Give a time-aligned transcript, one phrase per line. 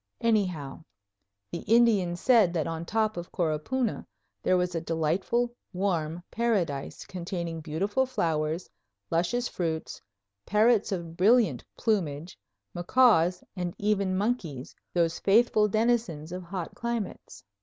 [0.21, 0.83] Anyhow
[1.51, 4.07] the Indians said that on top of Coropuna
[4.41, 8.67] there was a delightful, warm paradise containing beautiful flowers,
[9.11, 10.01] luscious fruits,
[10.43, 12.35] parrots of brilliant plumage,
[12.73, 17.43] macaws, and even monkeys, those faithful denizens of hot climates.